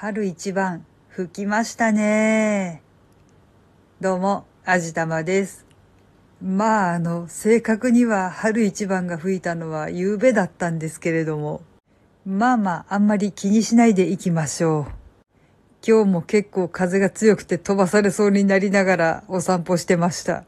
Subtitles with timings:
[0.00, 2.82] 春一番吹きましたね。
[4.00, 5.66] どうも、あじたまです。
[6.40, 11.62] まあ、あの、正確には春一番が吹いたのは夕べだったんですけれども、
[12.24, 14.84] まあまあ、あんまり気にしないでいきましょう。
[15.84, 20.44] 今日も結構風が強くて飛ばされそうになりながらお散歩してました。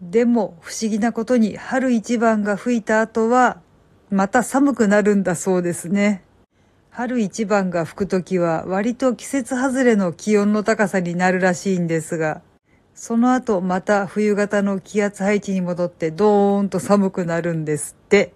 [0.00, 3.60] でも、不思議なことに春一番が吹いた後は、
[4.08, 6.22] また寒くなるんだそうですね。
[6.96, 12.40] 春一番が吹くときは割と季節外れの気温の高さになるらしいんですが、
[12.94, 18.32] その後また冬型の気圧配置に戻ってドーンと寒くなるんですって。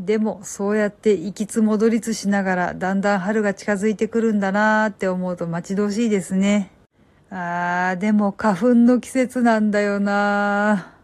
[0.00, 6.70] でもそうやって行きつ戻りつしながらだんだん春が近づいてくるんだなーって思うと待ち遠しいですね。
[7.28, 10.94] あー、でも花粉の季節なんだよな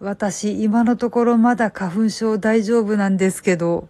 [0.00, 0.04] ー。
[0.04, 3.86] 私今のところまだ花粉症大丈夫なんですけど、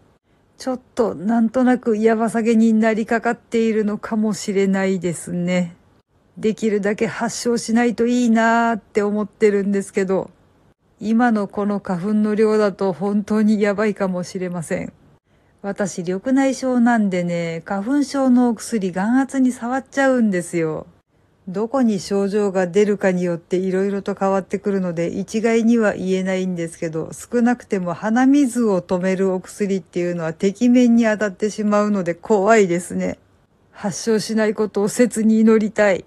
[0.61, 5.75] ちょっとなんとなくやばさげになりかかっているのかもしれないですね。
[6.37, 10.31] できるだけ発症しないといいなーって思ってるんですけど、
[11.01, 14.93] 今のこの花粉の量だと本当にやばいかもしれません。
[15.63, 20.87] 私、緑内障なんでね、花粉症のお薬眼圧に触っちゃうんですよ。
[21.51, 33.19] どこに症状が出るかによって色々と変わってくるので一概には言えないんですけど、少なくても鼻水を止めるお薬っていうのは適面に当たってしまうので怖いですね。
[33.73, 36.05] 発症しないことを切に祈りたい。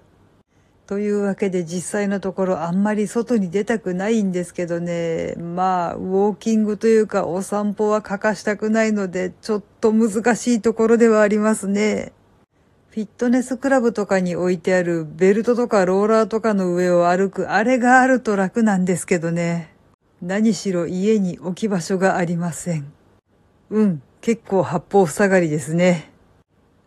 [0.86, 5.34] というわけで実際のところあんまり外に出たくないんですけどね。
[5.34, 12.12] まあ、ウォーキングというかお散歩は欠かしたくないので、ちょっと難しいところではありますね。
[12.94, 19.74] フィットネスクラブとかに置いてあるベルトとかローラーとかの上を歩くあれがあると楽なんですけどね。
[20.22, 22.92] 何しろ家に置き場所がありません。
[23.70, 26.12] うん、結構八方塞がりですね。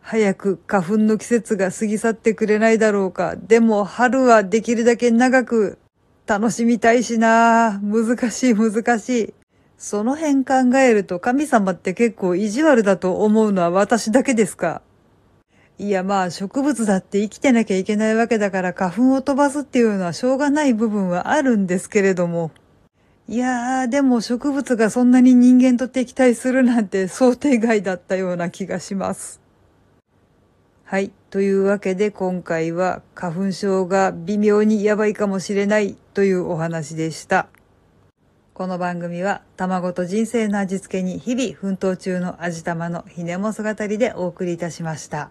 [0.00, 3.36] 早く花粉の季節が過ぎ去ってくれないだろうか。
[3.36, 5.76] でも春はできるだけ長く
[6.26, 9.34] 楽しみたいしな難しい難しい。
[9.76, 14.80] その辺考えると神様って結構意地悪だと思うのは私だけですか？
[15.80, 22.50] いやまあ植物だって生きてなきゃいけないわけだから花粉を飛ばすっていうのはしょうがない部分はあるんですけれども。
[23.28, 29.40] いやーでも植物がそんなに人間と敵対するなんて想定外だったような気がします。
[30.84, 31.12] はい。
[31.30, 37.46] というわけで今回は花粉症が微妙にやばいかもしれないというお話でした。
[38.52, 45.30] この番組は卵と人生の味付けに日々奮闘中の味玉のひねも姿りでお送りいたしました。